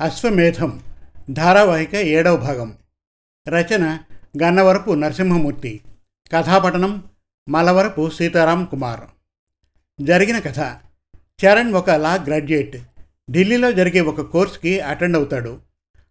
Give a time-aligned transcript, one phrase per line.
[0.00, 0.80] అశ్వమేధం
[1.30, 2.74] ధారావాహిక ఏడవ భాగం.
[3.48, 3.98] రచన
[4.42, 5.80] గన్నవరపు నరసింహమూర్తి.
[6.32, 7.02] కథాపఠనం
[7.48, 9.00] మలవరపు సీతారాం కుమార్.
[10.00, 10.58] జరిగిన కథ.
[11.16, 12.76] చరణ్ ఒక లా గ్రాడ్యుయేట్.
[13.30, 15.58] ఢిల్లీలో జరిగే ఒక కోర్స్కి అటెండ్ అవుతాడు.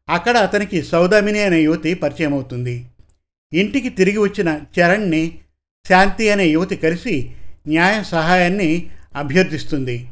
[0.09, 2.85] అక్కడ అతనికి సౌదామిని అనే యువతి పరిచయం అవుతుంది.
[3.53, 5.39] ఇంటికి తిరిగి వచ్చిన చరణ్ని
[5.89, 7.35] శాంతి అనే యువతి కలిసి
[7.67, 10.09] న్యాయ సహాయాన్ని అభ్యర్థిస్తుంది.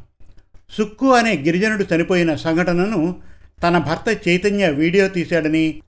[0.70, 3.33] సుక్కు అనే గిరిజనుడు చనిపోయిన సంఘటనను
[3.64, 5.82] తన భర్త చైతన్య వీడియో తీశాడని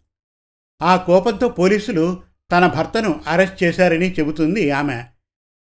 [0.81, 5.03] ఆ కోపంతో పోలీసులు తన భర్తను అరెస్ట్ చేశారని చెబుతుంది ఆమె.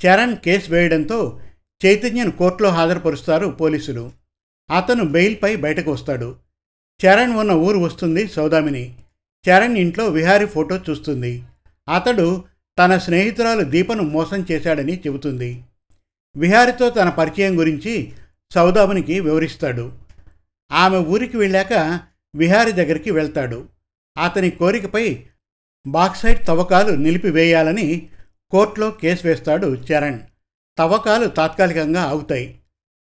[0.06, 1.40] చరణ్ కేసు వేయడంతో
[1.86, 4.12] చైతన్యను కోర్టులో హాజరుపరుస్తారు పోలీసులు.
[4.76, 6.36] అతను బెయిల్పై బయటకు వస్తాడు.
[7.06, 8.94] చరణ్ ఉన్న ఊరు వస్తుంది సౌదామిని.
[9.50, 11.42] చరణ్ ఇంట్లో విహారీ ఫోటో చూస్తుంది.
[11.94, 12.44] అతడు
[12.78, 15.64] తన స్నేహితురాలు దీపను మోసం చేశాడని చెబుతుంది.
[16.36, 18.12] విహారితో తన పరిచయం గురించి
[18.54, 20.03] సౌదామినికి వివరిస్తాడు.
[20.72, 22.00] ఆమె ఊరికి వెళ్ళాక
[22.36, 23.68] విహారి దగ్గరికి వెళ్తాడు.
[24.24, 25.26] అతని కోరికపై
[25.86, 28.08] బాక్సైట్ తవ్వకాలు నిలిపివేయాలని
[28.50, 30.20] కోర్టులో కేసు వేస్తాడు చరణ్.
[30.78, 32.60] తవ్వకాలు తాత్కాలికంగా ఆగుతాయి.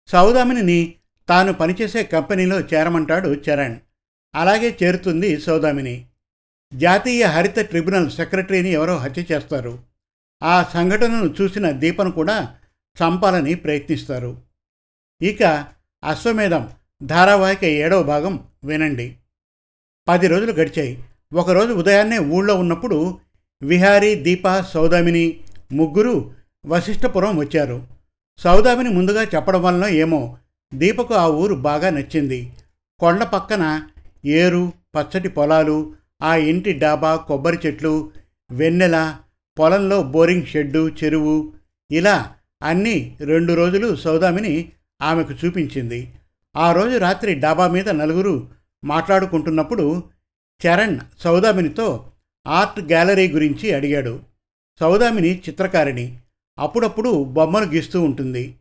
[0.08, 0.96] సౌదామిని
[1.30, 3.76] తాను పనిచేసే కంపెనీలో చేరమంటాడు చరణ్.
[4.36, 6.06] అలాగే చేరుతుంది సౌదామిని.
[6.74, 9.80] జాతీయ హరిత ట్రిబ్యునల్ సెక్రటరీని ఎవరో హత్య చేస్తారు.
[10.44, 12.56] ఆ సంఘటనను చూసిన దీపను కూడా
[13.04, 14.42] చంపాలని ప్రయత్నిస్తారు.
[15.22, 15.68] ఇక
[16.04, 16.70] అశ్వమేధం
[17.04, 19.16] ధారావాహిక ఏడవ భాగం వినండి.
[20.08, 21.04] పది రోజులు గడిచాయి.
[21.34, 23.18] ఒకరోజు ఉదయాన్నే ఊళ్ళో ఉన్నప్పుడు
[23.62, 25.40] విహారీ దీప సౌదామిని
[25.72, 26.32] ముగ్గురు
[26.66, 27.88] వశిష్ఠపురం వచ్చారు.
[28.38, 30.38] సౌదామిని ముందుగా చెప్పడం వలన ఏమో
[30.74, 32.54] దీపకు ఆ ఊరు బాగా నచ్చింది.
[33.00, 33.82] కొండ పక్కన
[34.26, 38.12] ఏరు పచ్చటి పొలాలు ఆ ఇంటి డాబా కొబ్బరి చెట్లు
[38.52, 39.16] వెన్నెల
[39.60, 41.54] పొలంలో బోరింగ్ షెడ్డు చెరువు
[41.92, 44.70] ఇలా అన్నీ రెండు రోజులు సౌదామిని
[45.02, 46.12] ఆమెకు చూపించింది.
[46.58, 48.50] ఆ రోజు రాత్రి డాబా మీద నలుగురు
[48.84, 50.04] మాట్లాడుకుంటున్నప్పుడు
[50.68, 52.12] చరణ్ సౌదామినితో
[52.48, 54.20] ఆర్ట్ గ్యాలరీ గురించి అడిగాడు.
[54.80, 56.18] సౌదామిని చిత్రకారిణి
[56.60, 58.56] అప్పుడప్పుడు బొమ్మలు గీస్తూ ఉంటుంది.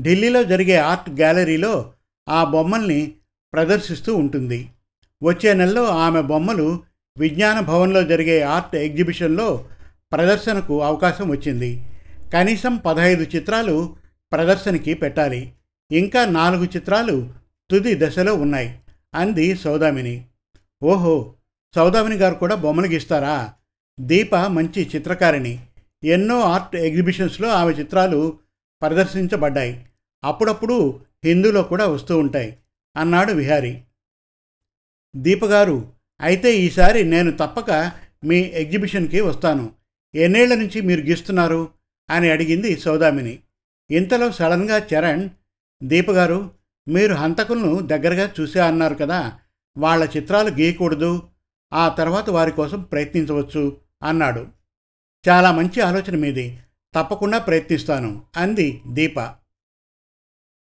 [0.00, 1.92] ఢిల్లీలో జరిగే ఆర్ట్ గ్యాలరీలో
[2.28, 3.12] ఆ బొమ్మల్ని
[3.52, 4.68] ప్రదర్శిస్తూ ఉంటుంది.
[5.22, 6.82] వచ్చే నెలలో ఆమె బొమ్మలు
[7.18, 9.64] విజ్ఞాన భవన్లో జరిగే ఆర్ట్ ఎగ్జిబిషన్లో
[10.12, 11.84] ప్రదర్శనకు అవకాశం వచ్చింది.
[12.32, 13.96] కనీసం పదహైదు చిత్రాలు
[14.32, 15.52] ప్రదర్శనకి పెట్టాలి.
[15.92, 17.30] ఇంకా నాలుగు చిత్రాలు
[17.70, 18.78] తుది దశలో ఉన్నాయి
[19.14, 20.24] అంది సౌదామిని.
[20.82, 21.34] ఓహో
[21.74, 23.52] సౌదామిని గారు కూడా బొమ్మలు గీస్తారా?
[24.00, 25.66] దీప మంచి చిత్రకారిణి.
[26.04, 28.38] ఎన్నో ఆర్ట్ ఎగ్జిబిషన్స్లో ఆమె చిత్రాలు
[28.82, 29.86] ప్రదర్శించబడ్డాయి.
[30.24, 32.56] అప్పుడప్పుడు హిందూలో కూడా వస్తూ ఉంటాయి
[32.96, 33.82] అన్నాడు విహారీ.
[35.16, 37.92] దీపగారు అయితే ఈసారి నేను తప్పక
[38.24, 39.72] మీ ఎగ్జిబిషన్కి వస్తాను.
[40.14, 41.68] ఎన్నేళ్ళ నుంచి మీరు గీస్తున్నారు?
[42.10, 43.38] అని అడిగింది సౌదామిని.
[43.90, 45.28] ఇంతలో సడన్గా చరణ్
[45.84, 46.50] దీపగారు
[46.88, 49.38] మీరు హంతకులను దగ్గరగా చూసే అన్నారు కదా
[49.78, 51.22] వాళ్ళ చిత్రాలు గీయకూడదు
[51.72, 54.46] ఆ తర్వాత వారి కోసం ప్రయత్నించవచ్చు అన్నాడు.
[55.28, 56.58] చాలా మంచి ఆలోచన మీది
[56.94, 59.20] తప్పకుండా ప్రయత్నిస్తాను అంది దీప.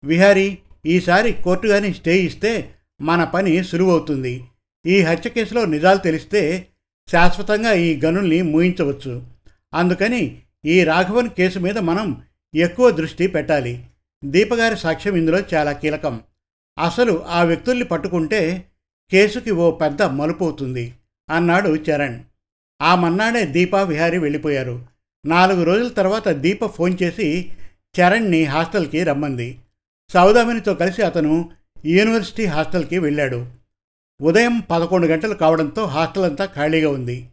[0.05, 4.45] విహారీ ఈసారి కోర్టు కానీ స్టే ఇస్తే మన పని సులువవుతుంది.
[4.87, 6.69] ఈ హత్య కేసులో నిజాలు తెలిస్తే
[7.11, 9.27] శాశ్వతంగా ఈ గనుల్ని మూయించవచ్చు.
[9.75, 12.23] అందుకని ఈ రాఘవన్ కేసు మీద మనం
[12.55, 13.88] ఎక్కువ దృష్టి పెట్టాలి.
[14.25, 16.21] దీపగారి సాక్ష్యం ఇందులో చాలా కీలకం.
[16.79, 18.67] అసలు ఆ వ్యక్తుల్ని పట్టుకుంటే
[19.11, 20.95] కేసుకి ఓ పెద్ద మలుపు అవుతుంది
[21.31, 22.21] అన్నాడు చరణ్.
[22.83, 24.87] ఆ మన్నాడే దీపా విహారీ వెళ్ళిపోయారు.
[25.27, 27.53] నాలుగు రోజుల తర్వాత దీప ఫోన్ చేసి
[28.01, 29.59] చరణ్ని హాస్టల్కి రమ్మంది.
[30.11, 31.51] సౌదామినితో కలిసి అతను
[31.87, 33.47] యూనివర్సిటీ హాస్టల్కి వెళ్ళాడు.
[34.23, 37.29] ఉదయం పదకొండు గంటలు కావడంతో హాస్టల్ అంతా ఖాళీగా ఉంది.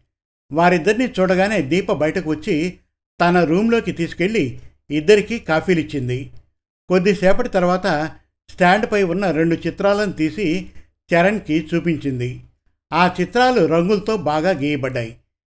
[0.52, 2.78] వారిద్దరిని చూడగానే దీప బయటకు వచ్చి
[3.22, 4.59] తన రూంలోకి తీసుకెళ్ళి
[4.91, 6.31] ఇద్దరికీ కాఫీలిచ్చింది.
[6.90, 8.12] కొద్దిసేపటి తర్వాత
[8.50, 10.69] స్టాండ్పై ఉన్న రెండు చిత్రాలను తీసి
[11.13, 12.44] చరణ్కి చూపించింది.
[12.94, 15.18] ఆ చిత్రాలు రంగులతో బాగా గీయబడ్డాయి.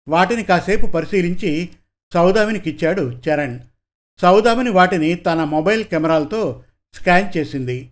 [0.08, 1.70] వాటిని కాసేపు పరిశీలించి
[2.14, 3.60] సౌదామినికిచ్చాడు చరణ్.
[4.22, 6.64] సౌదామిని వాటిని తన మొబైల్ కెమెరాలతో
[6.94, 7.90] స్కాన్ చేసింది.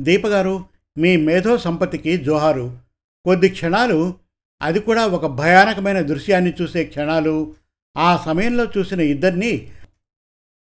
[0.00, 0.64] దీపగారు
[0.98, 2.78] మీ మేధో సంపత్తికి జోహారు.
[3.24, 4.14] కొద్ది క్షణాలు
[4.62, 7.54] అది కూడా ఒక భయానకమైన దృశ్యాన్ని చూసే క్షణాలు
[7.96, 9.70] ఆ సమయంలో చూసిన ఇద్దరిని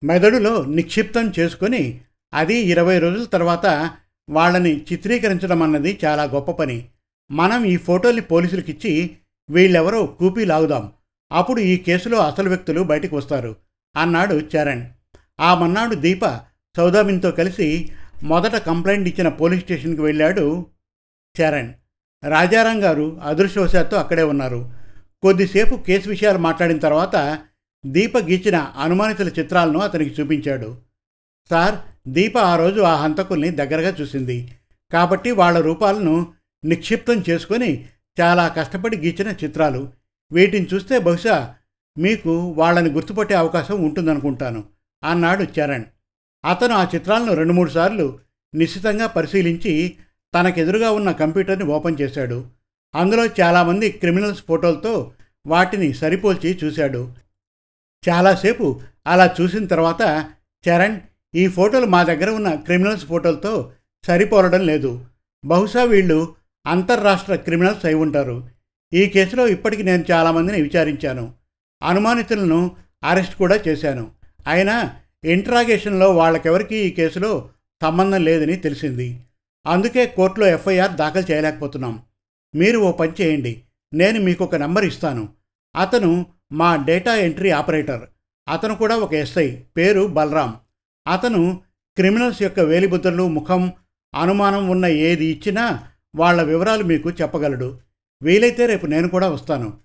[0.04, 2.02] మెదడులో నిక్షిప్తం చేసుకొని
[2.34, 3.90] అది ఇరవై రోజుల తర్వాత
[4.30, 6.90] వాళ్ళని చిత్రీకరించడం అన్నది చాలా గొప్ప పని.
[7.32, 9.16] మనం ఈ ఫోటోల్ని పోలీసులకిచ్చి
[9.50, 10.94] వీళ్ళెవరో కూపీ లాగుదాం.
[11.32, 13.56] అప్పుడు ఈ కేసులో అసలు వ్యక్తులు బయటకు వస్తారు
[13.98, 14.86] అన్నాడు చరణ్.
[15.40, 16.26] ఆ మన్నాడు దీప
[16.78, 17.92] సౌదామిన్తో కలిసి
[18.24, 20.66] మొదట కంప్లైంట్ ఇచ్చిన పోలీస్ స్టేషన్కి వెళ్ళాడు
[21.42, 21.74] చరణ్.
[22.30, 24.72] రాజారాం గారు అదృష్టవశాత్తు అక్కడే ఉన్నారు.
[25.22, 27.40] కొద్దిసేపు కేసు విషయాలు మాట్లాడిన తర్వాత
[27.86, 30.78] దీప గీచిన అనుమానితుల చిత్రాలను అతనికి చూపించాడు.
[31.50, 31.76] సార్
[32.08, 34.52] దీప ఆ రోజు ఆ హంతకుల్ని దగ్గరగా చూసింది.
[34.94, 36.34] కాబట్టి వాళ్ళ రూపాలను
[36.66, 37.86] నిక్షిప్తం చేసుకొని
[38.22, 39.94] చాలా కష్టపడి గీచిన చిత్రాలు.
[40.32, 41.56] వీటిని చూస్తే బహుశా
[41.98, 44.64] మీకు వాళ్ళని గుర్తుపట్టే అవకాశం ఉంటుందనుకుంటాను
[45.04, 45.86] అన్నాడు చరణ్.
[46.46, 48.20] అతను ఆ చిత్రాలను రెండు మూడు సార్లు
[48.56, 49.94] నిశ్చితంగా పరిశీలించి
[50.36, 52.46] తనకెదురుగా ఉన్న కంప్యూటర్ని ఓపెన్ చేశాడు.
[52.96, 55.12] అందులో చాలామంది క్రిమినల్స్ ఫోటోలతో
[55.46, 57.14] వాటిని సరిపోల్చి చూశాడు.
[58.10, 60.26] చాలాసేపు అలా చూసిన తర్వాత
[60.70, 61.00] చరణ్
[61.36, 63.72] ఈ ఫోటోలు మా దగ్గర ఉన్న క్రిమినల్స్ ఫోటోలతో
[64.04, 65.06] సరిపోలడం లేదు.
[65.46, 66.36] బహుశా వీళ్ళు
[66.68, 68.50] అంతర్రాష్ట్ర క్రిమినల్స్ అయి ఉంటారు.
[68.94, 71.34] ఈ కేసులో ఇప్పటికి నేను చాలామందిని విచారించాను.
[71.84, 74.12] అనుమానితులను అరెస్ట్ కూడా చేశాను.
[74.48, 74.96] అయినా
[75.26, 77.50] ఇంట్రాగేషన్లో వాళ్ళకెవరికి ఈ కేసులో
[77.82, 79.20] సంబంధం లేదని తెలిసింది.
[79.68, 82.00] అందుకే కోర్టులో ఎఫ్ఐఆర్ దాఖలు చేయలేకపోతున్నాం.
[82.56, 83.62] మీరు ఓ పని చేయండి.
[83.94, 85.30] నేను మీకు ఒక నంబర్ ఇస్తాను.
[85.76, 88.10] అతను మా డేటా ఎంట్రీ ఆపరేటర్.
[88.50, 89.56] అతను కూడా ఒక ఎస్ఐ.
[89.56, 90.56] పేరు బలరాం.
[91.08, 91.62] అతను
[91.96, 93.74] క్రిమినల్స్ యొక్క వేలిబుద్ధలు ముఖం
[94.16, 97.80] అనుమానం ఉన్న ఏది ఇచ్చినా వాళ్ళ వివరాలు మీకు చెప్పగలడు.
[98.24, 99.78] వీలైతే రేపు నేను కూడా వస్తాను.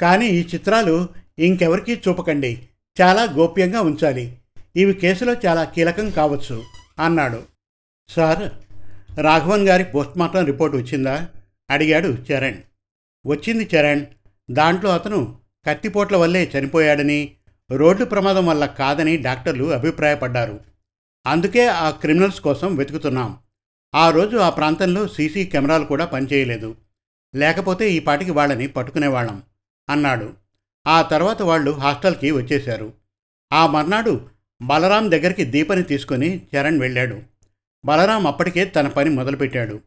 [0.00, 2.68] కానీ ఈ చిత్రాలు ఇంకెవరికీ చూపకండి.
[3.02, 4.38] చాలా గోప్యంగా ఉంచాలి.
[4.76, 6.62] ఇవి కేసులో చాలా కీలకం కావచ్చు
[6.98, 7.42] అన్నాడు.
[8.08, 8.50] సార్
[9.20, 11.28] రాఘవన్ గారి పోస్ట్మార్టం రిపోర్ట్ వచ్చిందా?
[11.70, 12.56] అడిగాడు చరణ్.
[13.26, 14.06] వచ్చింది చరణ్.
[14.50, 17.32] దాంట్లో అతను కత్తిపోట్ల వల్లే చనిపోయాడని
[17.70, 20.60] రోడ్డు ప్రమాదం వల్ల కాదని డాక్టర్లు అభిప్రాయపడ్డారు.
[21.26, 23.38] అందుకే ఆ క్రిమినల్స్ కోసం వెతుకుతున్నాం.
[23.94, 26.76] ఆ రోజు ఆ ప్రాంతంలో సీసీ కెమెరాలు కూడా పనిచేయలేదు.
[27.36, 29.42] లేకపోతే ఈ పాటికి వాళ్ళని పట్టుకునేవాళ్ళం
[29.90, 30.32] అన్నాడు.
[30.86, 32.92] ఆ తర్వాత వాళ్ళు హాస్టల్కి వచ్చేశారు.
[33.52, 34.26] ఆ మర్నాడు
[34.62, 37.22] బలరాం దగ్గరికి దీపని తీసుకొని చరణ్ వెళ్ళాడు.
[37.84, 39.80] బలరాం అప్పటికే తన పని మొదలుపెట్టాడు.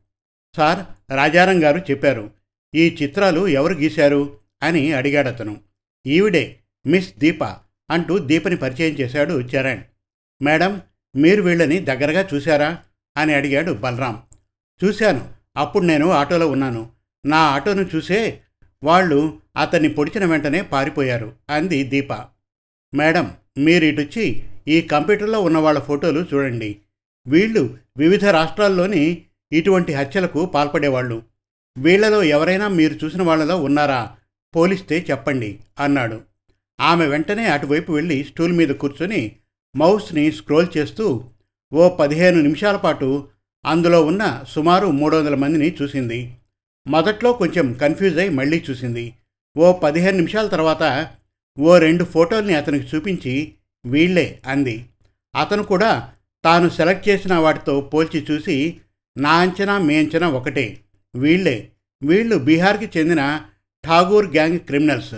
[0.57, 2.31] సార్ రాజారాం గారు చెప్పారు
[2.75, 4.42] ఈ చిత్రాలు ఎవరు గీశారు?
[4.63, 5.59] అని అడిగాడతను.
[6.07, 7.43] ఈవిడే మిస్ దీప
[7.91, 9.81] అంటూ దీపని పరిచయం చేశాడు చరణ్.
[10.41, 10.81] మేడం
[11.15, 12.79] మీరు వీళ్ళని దగ్గరగా చూశారా?
[13.17, 14.21] అని అడిగాడు బలరాం.
[14.83, 15.29] చూశాను.
[15.57, 16.89] అప్పుడు నేను ఆటోలో ఉన్నాను.
[17.25, 18.41] నా ఆటోను చూసే
[18.83, 22.13] వాళ్ళు అతన్ని పొడిచిన వెంటనే పారిపోయారు అంది దీప.
[22.95, 26.77] మేడం మీరు ఇటొచ్చి ఈ కంప్యూటర్లో ఉన్న వాళ్ళ ఫోటోలు చూడండి.
[27.27, 29.21] వీళ్ళు వివిధ రాష్ట్రాల్లోని
[29.51, 31.23] ఇటువంటి హత్యలకు పాల్పడేవాళ్ళు.
[31.77, 34.17] వీళ్ళలో ఎవరైనా మీరు చూసిన వాళ్ళలో ఉన్నారా?
[34.55, 36.21] పోలిస్తే చెప్పండి అన్నాడు.
[36.81, 39.35] ఆమె వెంటనే అటువైపు వెళ్ళి స్టూల్ మీద కూర్చొని
[39.75, 41.25] మౌస్ని స్క్రోల్ చేస్తూ
[41.73, 43.27] ఓ పదిహేను నిమిషాల పాటు
[43.65, 46.37] అందులో ఉన్న సుమారు మూడు వందల మందిని చూసింది.
[46.87, 49.13] మొదట్లో కొంచెం కన్ఫ్యూజ్ అయి మళ్ళీ చూసింది.
[49.57, 51.13] ఓ పదిహేను నిమిషాల తర్వాత
[51.59, 53.53] ఓ రెండు ఫోటోల్ని అతనికి చూపించి
[53.85, 54.85] వీళ్ళే అంది.
[55.35, 56.09] అతను కూడా
[56.43, 58.79] తాను సెలెక్ట్ చేసిన వాటితో పోల్చి చూసి
[59.17, 60.79] నా అంచనా మీ అంచనా ఒకటే.
[61.15, 61.71] వీళ్ళే
[62.03, 63.41] వీళ్ళు బీహార్కి చెందిన
[63.85, 65.15] ఠాగూర్ గ్యాంగ్ క్రిమినల్స్.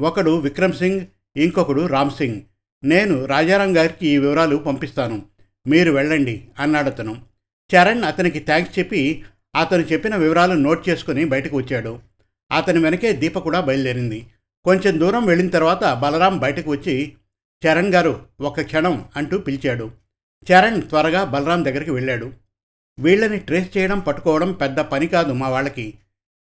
[0.00, 1.06] ఒకడు విక్రమ్ సింగ్
[1.36, 2.40] ఇంకొకడు రామ్ సింగ్.
[2.84, 5.22] నేను రాజారాం గారికి ఈ వివరాలు పంపిస్తాను.
[5.66, 7.16] మీరు వెళ్ళండి అన్నాడు అతను.
[7.74, 9.24] చరణ్ అతనికి థ్యాంక్స్ చెప్పి
[9.56, 11.98] అతను చెప్పిన వివరాలు నోట్ చేసుకుని బయటకు వచ్చాడు.
[12.52, 14.26] అతని వెనకే దీప కూడా బయలుదేరింది.
[14.64, 17.12] కొంచెం దూరం వెళ్ళిన తర్వాత బలరాం బయటకు వచ్చి
[17.66, 19.90] చరణ్ గారు ఒక క్షణం అంటూ పిలిచాడు.
[20.52, 22.32] చరణ్ త్వరగా బలరాం దగ్గరికి వెళ్ళాడు.
[22.98, 25.94] వీళ్ళని ట్రేస్ చేయడం పట్టుకోవడం పెద్ద పని కాదు మా వాళ్ళకి.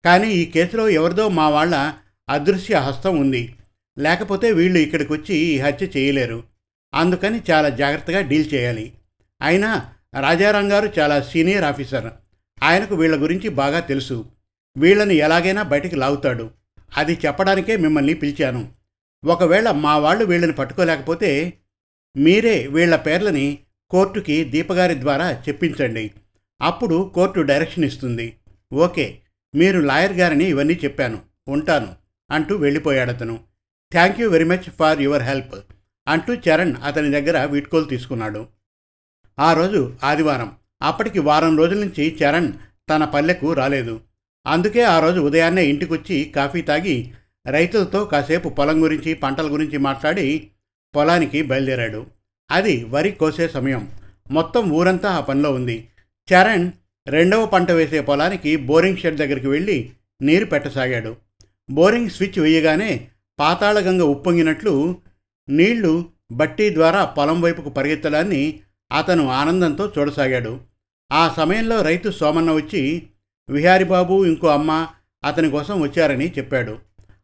[0.06, 1.94] కానీ ఈ కేసులో ఎవరిదో మా వాళ్ళ
[2.30, 3.56] అదృశ్య హస్తం ఉంది.
[4.00, 6.44] లేకపోతే వీళ్ళు ఇక్కడికి వచ్చి ఈ హత్య చేయలేరు.
[6.94, 8.94] అందుకని చాలా జాగ్రత్తగా డీల్ చేయాలి.
[9.42, 12.12] అయినా రాజారాం గారు చాలా సీనియర్ ఆఫీసర్.
[12.64, 14.26] ఆయనకు వీళ్ళ గురించి బాగా తెలుసు.
[14.78, 16.52] వీళ్ళని ఎలాగైనా బయటికి లాగుతాడు.
[16.98, 18.72] అది చెప్పడానికే మిమ్మల్ని పిలిచాను.
[19.26, 21.54] ఒకవేళ మా వాళ్ళు వీళ్ళని పట్టుకోలేకపోతే
[22.18, 23.60] మీరే వీళ్ళ పేర్లని
[23.90, 26.12] కోర్టుకి దీపగారి ద్వారా చెప్పించండి.
[26.62, 28.36] అప్పుడు కోర్టు డైరెక్షన్ ఇస్తుంది.
[28.74, 29.20] ఓకే.
[29.56, 31.96] మీరు లాయర్ గారిని ఇవన్నీ చెప్పాను ఉంటాను
[32.32, 33.40] అంటూ వెళ్ళిపోయాడతను
[33.92, 35.56] thank you very much for your help
[36.08, 38.48] అంటూ చరణ్ అతని దగ్గర వీడ్కోలు తీసుకున్నాడు.
[39.40, 40.52] ఆ రోజు ఆదివారం
[40.82, 42.54] అప్పటికి వారం రోజుల నుంచి చరణ్
[42.90, 44.02] తన పల్లెకు రాలేదు.
[44.48, 47.14] అందుకే ఆ రోజు ఉదయాన్నే ఇంటికొచ్చి కాఫీ తాగి
[47.48, 50.48] రైతులతో కాసేపు పొలం గురించి పంటల గురించి మాట్లాడి
[50.96, 52.06] పొలానికి బయలుదేరాడు.
[52.52, 53.92] అది వరి కోసే సమయం.
[54.32, 55.90] మొత్తం ఊరంతా ఆ పనిలో ఉంది.
[56.34, 56.72] చరణ్
[57.10, 59.78] రెండవ పంట వేసే పొలానికి బోరింగ్ షెడ్ దగ్గరికి వెళ్ళి
[60.22, 61.18] నీరు పెట్టసాగాడు.
[61.72, 63.08] బోరింగ్ స్విచ్ వేయగానే
[63.40, 64.98] పాతాళగంగ ఉప్పొంగినట్లు
[65.50, 68.60] నీళ్ళు బట్టీ ద్వారా పొలం వైపుకు పరిగెత్తడాన్ని
[68.92, 70.60] అతను ఆనందంతో చూడసాగాడు.
[71.12, 73.08] ఆ సమయంలో రైతు సోమన్న వచ్చి
[73.50, 74.88] విహారిబాబు ఇంకో అమ్మ
[75.26, 76.80] అతని కోసం వచ్చారని చెప్పాడు.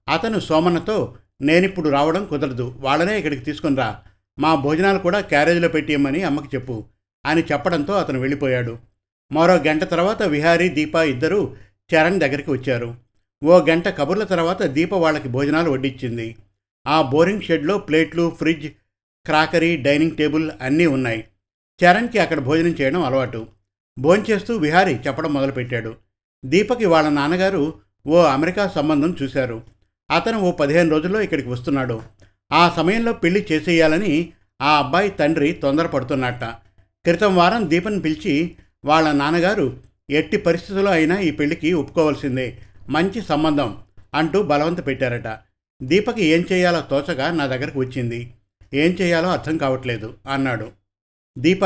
[0.10, 2.76] అతను సోమన్నతో నేనిప్పుడు రావడం కుదరదు.
[2.80, 3.98] వాళ్ళనే ఇక్కడికి తీసుకునిరా
[4.40, 6.84] మా భోజనాలు కూడా క్యారేజీలో పెట్టియమ్మని అమ్మకి చెప్పు
[7.26, 8.80] అని చెప్పడంతో అతను వెళ్ళిపోయాడు.
[9.32, 11.56] మరో గంట తర్వాత విహారీ దీప ఇద్దరూ
[11.94, 12.96] చరణ్ దగ్గరికి వచ్చారు.
[13.44, 16.36] ఓ గంట కబుర్ల తర్వాత దీప వాళ్ళకి భోజనాలు వడ్డించింది
[16.88, 18.68] ఆ బోరింగ్ షెడ్లో ప్లేట్లు ఫ్రిడ్జ్
[19.26, 21.24] క్రాకరీ డైనింగ్ టేబుల్ అన్నీ ఉన్నాయి.
[21.84, 23.48] చరణ్కి అక్కడ భోజనం చేయడం అలవాటు.
[24.00, 25.98] భోంచేస్తూ విహారీ చెప్పడం మొదలుపెట్టాడు.
[26.46, 27.74] దీపకి వాళ్ళ నాన్నగారు
[28.08, 29.64] ఓ అమెరికా సంబంధం చూశారు.
[30.12, 32.02] అతను ఓ పదిహేను రోజుల్లో ఇక్కడికి వస్తున్నాడు.
[32.54, 36.44] ఆ సమయంలో పెళ్ళి చేసేయాలని ఆ అబ్బాయి తండ్రి తొందరపడుతున్నట్ట
[37.06, 39.78] క్రితం వారం దీపని పిలిచి వాళ్ళ నాన్నగారు
[40.10, 42.58] ఎట్టి పరిస్థితుల్లో అయినా ఈ పెళ్ళికి ఒప్పుకోవాల్సిందే.
[42.90, 43.78] మంచి సంబంధం
[44.14, 45.40] అంటూ బలవంత పెట్టారట.
[45.84, 48.34] దీపకి ఏం చేయాలో తోచగా నా దగ్గరకు వచ్చింది.
[48.74, 50.72] ఏం చేయాలో అర్థం కావట్లేదు అన్నాడు.
[51.38, 51.66] దీప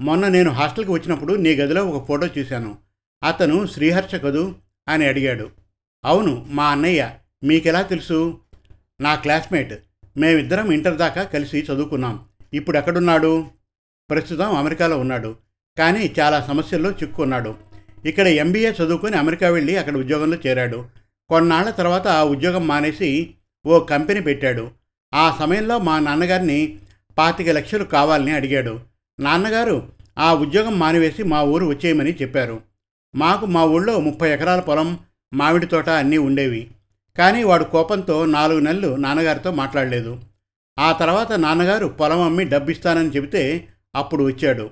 [0.00, 2.78] మొన్న నేను హాస్టల్కి వచ్చినప్పుడు నీ గదిలో ఒక ఫోటో చూశాను.
[3.24, 4.54] అతను శ్రీహర్ష కదూ?
[4.88, 5.50] అని అడిగాడు.
[6.04, 7.10] అవును మా అన్నయ్య.
[7.44, 8.40] మీకెలా తెలుసు?
[9.00, 9.74] నా క్లాస్మేట్.
[10.16, 12.24] మేమిద్దరం ఇంటర్ దాకా కలిసి చదువుకున్నాం.
[12.54, 13.46] ఇప్పుడు ఎక్కడున్నాడు
[14.10, 15.45] ప్రస్తుతం అమెరికాలో ఉన్నాడు.
[15.78, 17.54] కానీ చాలా సమస్యల్లో చిక్కుకున్నాడు
[18.06, 20.84] ఇక్కడ ఎంబీఏ చదువుకొని అమెరికా వెళ్ళి అక్కడ ఉద్యోగంలో చేరాడు.
[21.28, 23.34] కొన్నాళ్ళ తర్వాత ఆ ఉద్యోగం మానేసి
[23.66, 24.70] ఓ కంపెనీ పెట్టాడు.
[25.14, 26.78] ఆ సమయంలో మా నాన్నగారిని
[27.18, 28.80] పాతిక లక్షలు కావాలని అడిగాడు.
[29.20, 32.60] నాన్నగారు ఆ ఉద్యోగం మానివేసి మా ఊరు వచ్చేయమని చెప్పారు.
[33.16, 34.98] మాకు మా ఊళ్ళో ముప్పై ఎకరాల పొలం
[35.34, 36.70] మామిడి తోట అన్నీ ఉండేవి.
[37.18, 40.20] కానీ వాడు కోపంతో నాలుగు నెలలు నాన్నగారితో మాట్లాడలేదు.
[40.78, 44.70] ఆ తర్వాత నాన్నగారు పొలం అమ్మి డబ్బిస్తానని చెబితే అప్పుడు వచ్చాడు.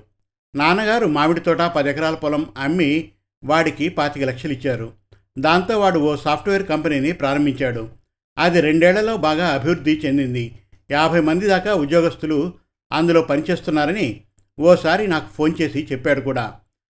[0.55, 3.11] నాన్నగారు మామిడి తోట పది ఎకరాల పొలం అమ్మి
[3.43, 4.93] వాడికి పాతిక లక్షలు ఇచ్చారు.
[5.39, 7.89] దాంతో వాడు ఓ సాఫ్ట్వేర్ కంపెనీని ప్రారంభించాడు.
[8.37, 10.59] అది రెండేళ్ళలో బాగా అభివృద్ధి చెందింది.
[10.91, 12.53] యాభై మంది దాకా ఉద్యోగస్తులు
[12.91, 14.21] అందులో పనిచేస్తున్నారని
[14.59, 16.53] ఓసారి నాకు ఫోన్ చేసి చెప్పాడు కూడా.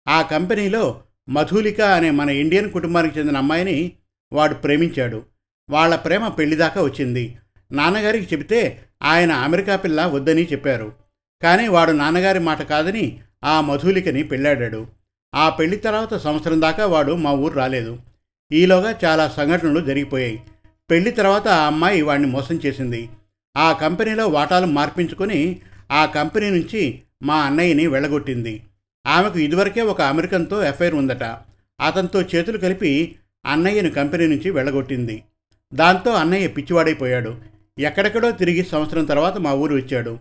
[0.08, 3.92] ఆ కంపెనీలో మధులిక అనే మన ఇండియన్ కుటుంబానికి చెందిన అమ్మాయిని
[4.32, 5.22] వాడు ప్రేమించాడు.
[5.70, 7.36] వాళ్ళ ప్రేమ పెళ్ళిదాకా వచ్చింది.
[7.72, 10.92] నాన్నగారికి చెబితే ఆయన అమెరికా పిల్ల వద్దని చెప్పారు.
[11.42, 14.86] కానీ వాడు నాన్నగారి మాట కాదని ఆ మధులికని పెళ్ళాడాడు.
[15.34, 17.98] ఆ పెళ్ళి తర్వాత సంవత్సరం దాకా వాడు మా ఊరు రాలేదు.
[18.52, 20.42] ఈలోగా చాలా సంఘటనలు జరిగిపోయాయి.
[20.90, 23.08] పెళ్ళి తర్వాత ఆ అమ్మాయి వాడిని మోసం చేసింది.
[23.56, 28.62] ఆ కంపెనీలో వాటాలు మార్పించుకొని ఆ కంపెనీ నుంచి మా అన్నయ్యని వెళ్ళగొట్టింది.
[29.06, 31.22] ఆమెకు ఇదివరకే ఒక అమెరికన్తో ఎఫ్ఐఆర్ ఉందట.
[31.80, 33.16] అతనితో చేతులు కలిపి
[33.46, 35.22] అన్నయ్యను కంపెనీ నుంచి వెళ్ళగొట్టింది.
[35.74, 37.36] దాంతో అన్నయ్య పిచ్చివాడైపోయాడు.
[37.78, 40.18] ఎక్కడెక్కడో తిరిగి సంవత్సరం తర్వాత మా ఊరు వచ్చాడు.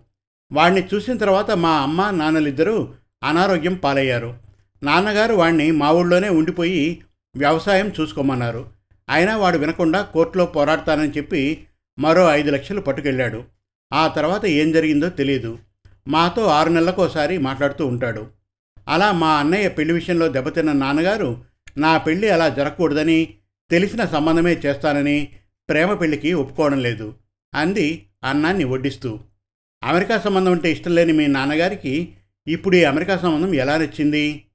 [0.54, 2.94] వాడిని చూసిన తర్వాత మా అమ్మ నాన్నలిద్దరూ
[3.24, 4.38] అనారోగ్యం పాలయ్యారు.
[4.84, 7.02] నాన్నగారు వాణ్ణి మా ఊళ్ళోనే ఉండిపోయి
[7.36, 8.70] వ్యవసాయం చూసుకోమన్నారు.
[9.10, 11.66] అయినా వాడు వినకుండా కోర్టులో పోరాడతానని చెప్పి
[12.00, 13.44] మరో ఐదు లక్షలు పట్టుకెళ్ళాడు.
[13.94, 15.60] ఆ తర్వాత ఏం జరిగిందో తెలియదు
[16.08, 18.28] మాతో ఆరు నెలలకోసారి మాట్లాడుతూ ఉంటాడు.
[18.88, 21.44] అలా మా అన్నయ్య పెళ్ళి విషయంలో దెబ్బతిన్న నాన్నగారు
[21.78, 23.34] నా పెళ్ళి అలా జరగకూడదని
[23.70, 25.30] తెలిసిన సంబంధమే చేస్తానని
[25.70, 27.14] ప్రేమ పెళ్ళికి ఒప్పుకోవడం లేదు
[27.54, 29.20] అంది అన్నాన్ని వడ్డిస్తూ.
[29.84, 32.14] అమెరికా సంబంధం అంటే ఇష్టం లేని మీ నాన్నగారికి
[32.48, 34.46] ఇప్పుడు ఈ అమెరికా సంబంధం ఎలా నచ్చింది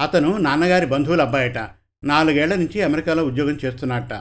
[0.00, 1.58] అతను నాన్నగారి బంధువుల అబ్బాయట.
[2.04, 4.12] నాలుగేళ్ళ నుంచి అమెరికాలో ఉద్యోగం చేస్తున్నట్ట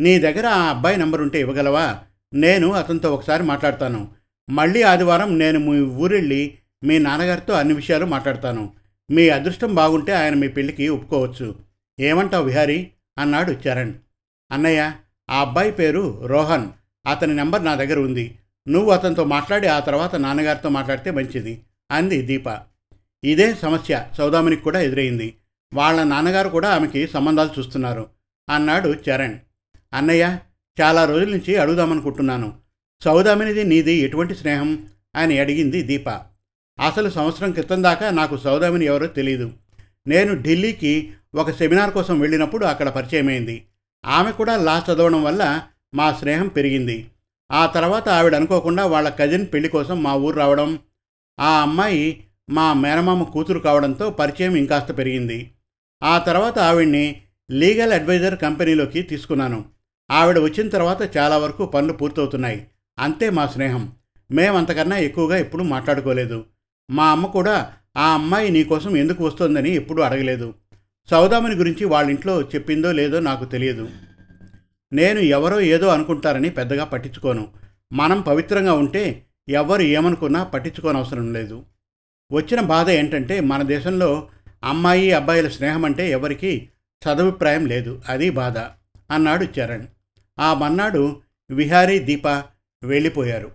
[0.00, 2.00] నీ దగ్గర ఆ అబ్బాయి నంబర్ ఉంటే ఇవ్వగలవా?
[2.34, 4.08] నేను అతనితో ఒకసారి మాట్లాడతాను.
[4.50, 8.72] మళ్ళీ ఆదివారం నేను మీ ఊరెళ్ళి మీ నాన్నగారితో అన్ని విషయాలు మాట్లాడతాను.
[9.10, 11.56] మీ అదృష్టం బాగుంటే ఆయన మీ పెళ్ళికి ఒప్పుకోవచ్చు.
[12.00, 12.90] ఏమంటావు విహారీ?
[13.18, 13.94] అన్నాడు చరణ్
[14.52, 14.92] అన్నయ్య
[15.30, 16.68] ఆ అబ్బాయి పేరు రోహన్.
[17.08, 18.38] అతని నెంబర్ నా దగ్గర ఉంది.
[18.68, 22.58] నువ్వు అతనితో మాట్లాడి ఆ తర్వాత నాన్నగారితో మాట్లాడితే మంచిది అంది దీప.
[23.24, 25.34] ఇదే సమస్య సౌదామినికి కూడా ఎదురైంది.
[25.74, 28.06] వాళ్ళ నాన్నగారు కూడా ఆమెకి సంబంధాలు చూస్తున్నారు
[28.48, 29.38] అన్నాడు చరణ్.
[29.94, 30.38] అన్నయ్య
[30.80, 32.52] చాలా రోజుల నుంచి అడుగుదామనుకుంటున్నాను.
[33.02, 36.08] సౌదామినిది నీది ఎటువంటి స్నేహం అని అడిగింది దీప.
[36.80, 39.52] అసలు సంవత్సరం క్రితం దాకా నాకు సౌదామిని ఎవరో తెలియదు
[40.06, 43.64] నేను ఢిల్లీకి ఒక సెమినార్ కోసం వెళ్ళినప్పుడు అక్కడ పరిచయమైంది.
[44.06, 45.62] ఆమె కూడా లా చదవడం వల్ల
[45.94, 47.08] మా స్నేహం పెరిగింది.
[47.52, 50.78] ఆ తర్వాత ఆవిడ అనుకోకుండా వాళ్ళ కజిన్ పెళ్ళి కోసం మా ఊరు రావడం
[51.40, 55.50] ఆ అమ్మాయి మా మేనమామ కూతురు కావడంతో పరిచయం ఇంకాస్త పెరిగింది.
[56.02, 59.64] ఆ తర్వాత ఆవిడ్ని లీగల్ అడ్వైజర్ కంపెనీలోకి తీసుకున్నాను.
[60.10, 62.66] ఆవిడ వచ్చిన తర్వాత చాలా వరకు పనులు పూర్తవుతున్నాయి.
[62.98, 63.92] అంతే మా స్నేహం.
[64.32, 66.44] మేమంతకన్నా ఎక్కువగా ఎప్పుడూ మాట్లాడుకోలేదు.
[66.90, 70.54] మా అమ్మ కూడా ఆ అమ్మాయి నీకోసం ఎందుకు వస్తోందని ఎప్పుడూ అడగలేదు.
[71.10, 73.88] సౌదామిని గురించి వాళ్ళ ఇంట్లో చెప్పిందో లేదో నాకు తెలియదు.
[74.92, 77.48] నేను ఎవరో ఏదో అనుకుంటారని పెద్దగా పట్టించుకోను.
[77.92, 81.62] మనం పవిత్రంగా ఉంటే ఎవరు ఏమనుకున్నా పట్టించుకోనవసరం లేదు.
[82.32, 84.28] వచ్చిన బాధ ఏంటంటే మన దేశంలో
[84.64, 86.68] అమ్మాయి అబ్బాయిల స్నేహం అంటే ఎవరికి
[87.04, 88.02] సదభిప్రాయం లేదు.
[88.08, 88.58] అది బాధ
[89.10, 89.86] అన్నాడు చరణ్.
[90.38, 91.20] ఆ మన్నాడు
[91.50, 92.26] విహారీ దీప
[92.84, 93.50] వెళ్ళిపోయారు.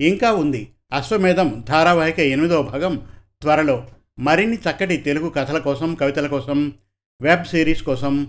[0.00, 0.72] ఇంకా ఉంది.
[0.92, 3.02] అశ్వమేధం ధారావాహిక ఎనిమిదవ భాగం
[3.42, 3.86] త్వరలో.
[4.18, 6.72] మరిన్ని చక్కటి తెలుగు కథల కోసం కవితల కోసం
[7.22, 8.28] వెబ్ సిరీస్ కోసం